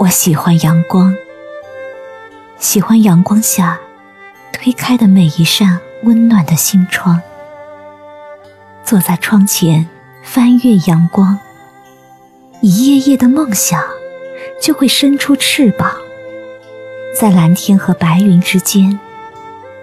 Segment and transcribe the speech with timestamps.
[0.00, 1.14] 我喜欢阳光，
[2.58, 3.78] 喜欢阳光下
[4.50, 7.20] 推开的每一扇温暖的心窗。
[8.82, 9.86] 坐在窗前
[10.22, 11.38] 翻阅阳光，
[12.62, 13.84] 一页页的梦想
[14.58, 15.94] 就会伸出翅膀，
[17.14, 18.98] 在蓝天和白云之间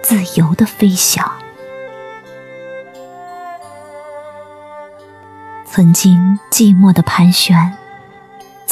[0.02, 1.30] 自由的飞翔。
[5.64, 7.72] 曾经寂寞的盘旋。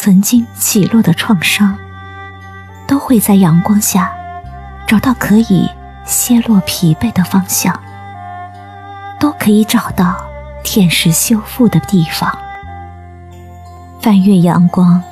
[0.07, 1.77] 曾经起落的创伤，
[2.87, 4.09] 都会在阳光下
[4.87, 5.69] 找到可以
[6.05, 7.77] 歇落疲惫的方向，
[9.19, 10.15] 都可以找到
[10.63, 12.39] 舔舐修复的地方。
[14.01, 15.03] 翻越阳光，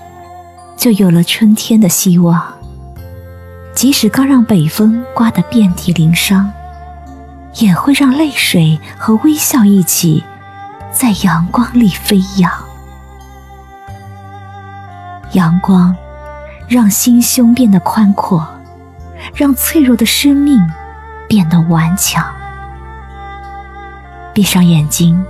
[0.77, 2.41] 就有了春天的希望。
[3.74, 6.52] 即使刚让北风刮得遍体鳞伤，
[7.55, 10.23] 也会让泪水和微笑一起
[10.93, 12.49] 在阳光里飞扬。
[15.35, 15.95] 阳光，
[16.68, 18.46] 让心胸变得宽阔，
[19.35, 20.59] 让脆弱的生命
[21.29, 22.24] 变得顽强。
[24.32, 25.24] 闭上眼睛，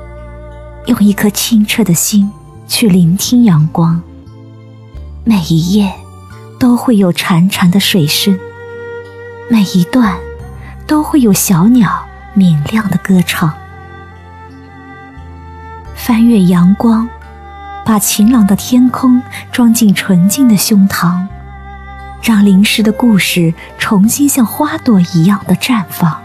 [0.87, 2.31] 用一颗清澈的心
[2.67, 4.01] 去聆听阳光。
[5.25, 5.91] 每一页
[6.61, 8.39] 都会有潺潺的水声，
[9.51, 10.15] 每一段
[10.87, 13.51] 都会有小鸟明亮的歌唱。
[15.95, 17.09] 翻越阳光。
[17.85, 21.27] 把晴朗的天空装进纯净的胸膛，
[22.23, 26.21] 让淋湿的故事重新像花朵一样的绽放。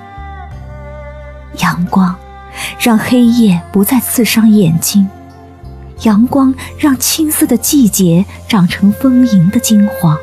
[1.60, 2.16] 阳光，
[2.80, 5.06] 让黑夜不再刺伤眼睛；
[6.04, 10.16] 阳光，让青涩的季节长成丰盈的金黄；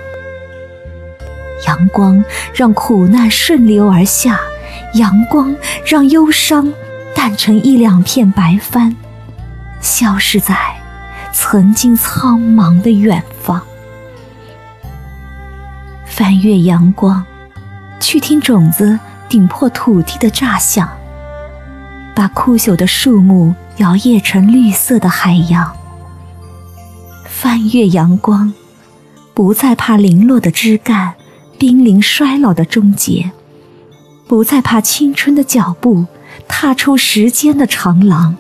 [1.67, 4.37] 阳光，让苦难顺流而下；
[4.95, 6.73] 阳光，让忧伤
[7.15, 8.97] 淡成一两片白帆，
[9.83, 10.76] 消失在。
[11.39, 13.61] 曾经苍茫的远方，
[16.07, 17.23] 翻越阳光，
[18.01, 20.89] 去听种子顶破土地的炸响，
[22.15, 25.71] 把枯朽的树木摇曳成绿色的海洋。
[27.27, 28.55] 翻越阳光，
[29.35, 31.13] 不再怕零落的枝干
[31.59, 33.31] 濒临衰老的终结，
[34.27, 36.07] 不再怕青春的脚步
[36.49, 38.35] 踏出时间的长廊。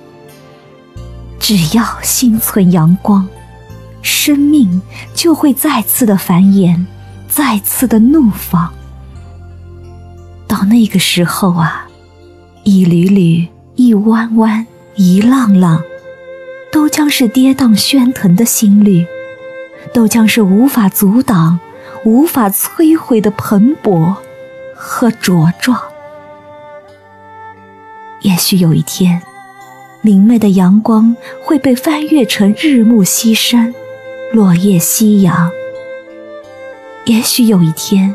[1.46, 3.24] 只要心存阳光，
[4.02, 4.82] 生命
[5.14, 6.84] 就会再次的繁衍，
[7.28, 8.68] 再次的怒放。
[10.48, 11.86] 到那个时候啊，
[12.64, 13.46] 一缕缕、
[13.76, 15.80] 一弯弯、一浪浪，
[16.72, 19.06] 都将是跌宕喧腾的心率，
[19.94, 21.60] 都将是无法阻挡、
[22.04, 24.16] 无法摧毁的蓬勃
[24.74, 25.80] 和茁壮。
[28.22, 29.22] 也许有一天。
[30.06, 33.74] 明媚的阳光会被翻阅成日暮西山，
[34.32, 35.50] 落叶夕阳。
[37.06, 38.14] 也许有一天，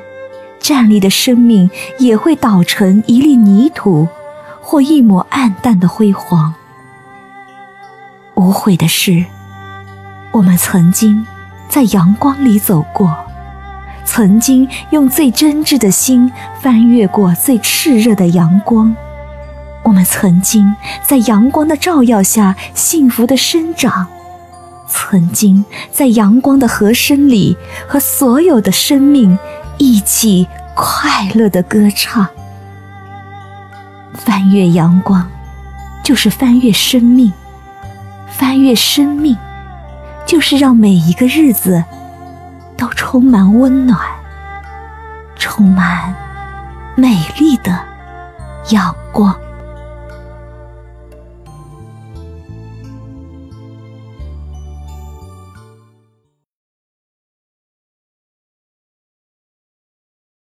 [0.57, 1.69] 站立的生命
[1.99, 4.07] 也会倒成一粒泥土，
[4.61, 6.53] 或一抹暗淡的辉煌。
[8.35, 9.25] 无悔的是，
[10.31, 11.27] 我们曾经
[11.67, 13.13] 在阳光里走过，
[14.05, 16.31] 曾经用最真挚的心
[16.61, 18.95] 翻越过最炽热的阳光。
[19.91, 24.07] 我们曾经在阳光的照耀下幸福的生长，
[24.87, 27.57] 曾经在阳光的和声里
[27.89, 29.37] 和所有的生命
[29.77, 32.25] 一起快乐的歌唱。
[34.13, 35.29] 翻越阳光，
[36.01, 37.29] 就是翻越生命；
[38.29, 39.35] 翻越生命，
[40.25, 41.83] 就是让每一个日子
[42.77, 43.99] 都充满温暖，
[45.35, 46.15] 充满
[46.95, 47.77] 美丽的
[48.69, 49.35] 阳光。